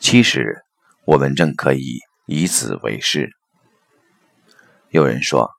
[0.00, 0.62] 其实，
[1.04, 3.30] 我们正可以以此为师。
[4.90, 5.50] 有人说，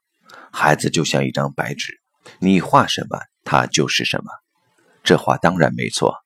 [0.50, 2.00] 孩子就像一张白纸，
[2.38, 4.30] 你画什么，他就是什么。
[5.04, 6.16] 这话当然没错，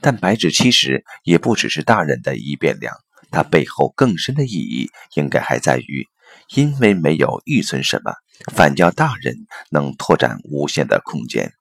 [0.00, 2.94] 但白纸其实也不只是大人的一变量，
[3.30, 6.06] 它背后更深的意义，应该还在于，
[6.54, 8.12] 因为没有预存什么，
[8.52, 9.36] 反叫大人
[9.70, 11.52] 能拓展无限的空间。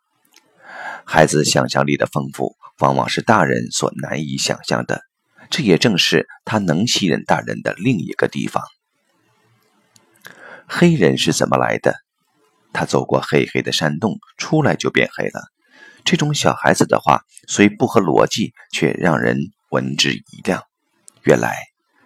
[1.05, 5.01] 孩子想象力的丰富，往往是大人所难以想象的，
[5.49, 8.63] 这也正是他能吸引大人的另一个地方。
[10.67, 11.95] 黑人是怎么来的？
[12.73, 15.41] 他走过黑黑的山洞，出来就变黑了。
[16.03, 19.37] 这种小孩子的话虽不合逻辑，却让人
[19.69, 20.63] 闻之一亮。
[21.23, 21.55] 原来，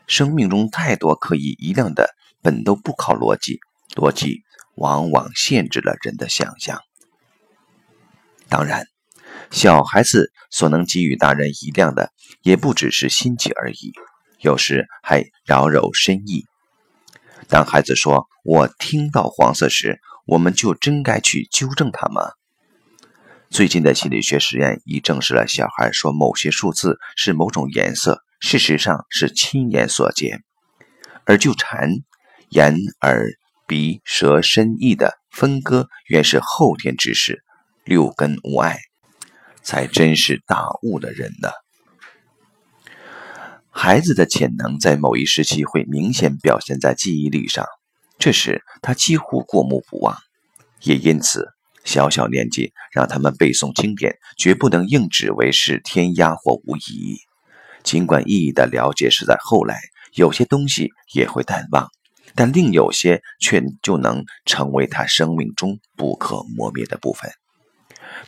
[0.07, 3.59] 生命中太多可以一亮的，本都不靠逻辑，
[3.95, 4.43] 逻辑
[4.75, 6.79] 往往限制了人的想象。
[8.47, 8.87] 当然，
[9.49, 12.11] 小孩子所能给予大人一亮的，
[12.43, 13.93] 也不只是心气而已，
[14.39, 16.45] 有时还饶有深意。
[17.47, 22.31] 当孩子说“我听到黄色”时，我们就真该去纠正他吗？
[23.49, 30.43] 最近的心理学实验已证实了，小孩说某些数字是某种颜色，事实上是亲眼所见。
[31.25, 31.89] 而就蝉、
[32.49, 33.25] 眼、耳、
[33.67, 37.43] 鼻、舌、身、意的分割，原是后天之事，
[37.83, 38.79] 六根无碍，
[39.63, 41.49] 才真是大悟的人呢。
[43.69, 47.65] 孩子的潜能在某一时期会明显表现在记忆力上，
[48.19, 50.17] 这时他几乎过目不忘。
[50.81, 51.47] 也因此，
[51.85, 57.19] 小小年纪让他们背诵经典，绝不能硬指为是添鸭或无意义。
[57.83, 59.79] 尽管意义的了解是在后来，
[60.13, 61.87] 有些东西也会淡忘，
[62.35, 67.31] 但另有些却就能成为他生命中不可磨灭的部分，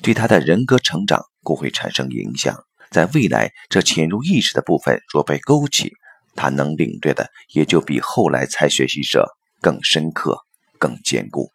[0.02, 2.56] 对他的人格成长固会产生影响。
[2.90, 5.94] 在未来，这潜入意识的部分若被勾起，
[6.36, 9.28] 他能领略的也就比后来才学习者
[9.62, 10.38] 更深刻、
[10.78, 11.50] 更坚固。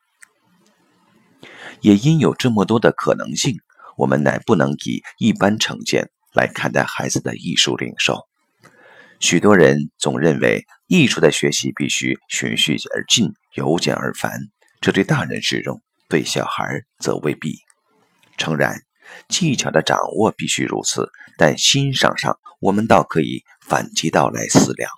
[1.81, 3.57] 也因有这么多的可能性，
[3.97, 8.27] 我们乃不能以一般成见来看待孩子的艺术领受。
[9.21, 14.33] 许多人总认为艺术的学习必须循序而进、由简而繁，
[14.81, 17.68] 这对大人适用，对小孩则未必。
[18.39, 18.81] 诚然。
[19.29, 24.91] 技巧的掌握必须如此，但欣赏上，我们倒可以反其道来思量。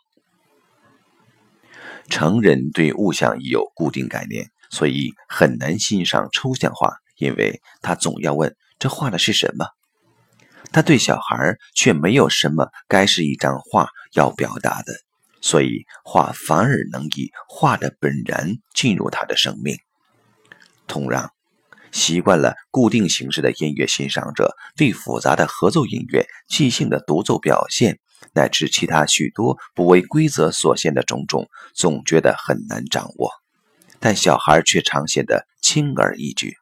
[2.09, 9.65] 成人对物象已有固定概念，所以很难欣赏抽象画，因为他总要问这画的是什么。
[10.73, 14.93] 他对小孩却没有什么该是一张画要表达的，
[15.41, 19.77] 所以画反而能以画的本然进入他的生命。
[20.89, 21.31] 同样。
[22.01, 27.99] 习惯了固定形式的音乐欣赏者，对复杂的合奏音乐、即兴的独奏表现，
[28.33, 33.31] 乃至其他许多不为规则所限的种种，总觉得很难掌握。
[33.99, 36.55] 但小孩却常显得轻而易举。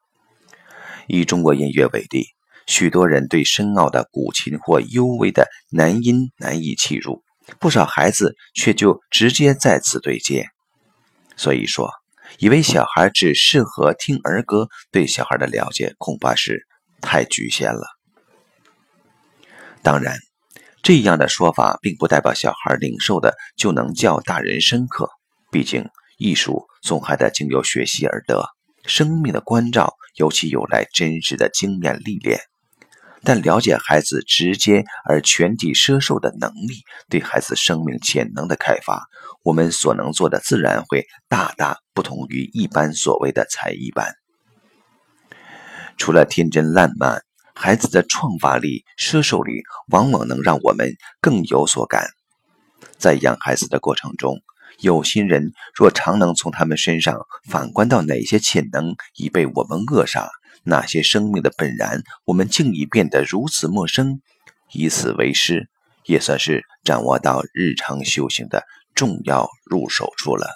[1.07, 2.27] 以中国音乐为例，
[2.67, 7.23] 许多人对深奥的古琴或幽微的男音难以契入，
[7.61, 10.49] 不少孩子却就直接在此对接。
[11.37, 11.93] 所以说。
[12.37, 16.67] 以为小孩只适合听儿歌，对小孩的了解恐怕是
[17.01, 17.87] 太局限了。
[19.83, 20.19] 当然，
[20.83, 25.09] 这样的说法并不代表小孩领受的就能较大人深刻。
[25.51, 25.89] 毕竟，
[26.19, 28.45] 艺术总还得经由学习而得，
[28.85, 32.41] 生命的关照尤其有赖真实的经验历练。
[33.25, 39.07] 但了解孩子直接而全体摄受的能力，对孩子生命潜能的开发，
[39.49, 44.15] 我们所能做的自然会大大不同于一般所谓的才艺班。
[45.97, 47.23] 除了天真烂漫，
[47.55, 52.09] 孩子的创发力、奢受力，往往能让我们更有所感。
[52.99, 54.37] 在养孩子的过程中，
[54.81, 60.29] 有心人若常能从他们身上反观到哪些潜能已被我们扼杀。
[60.65, 64.21] 哪些生命的本然，我们竟已变得如此陌生，
[64.73, 65.71] 以此为师，
[66.05, 68.63] 也算是掌握到日常修行的
[68.99, 70.49] 重要入手处了。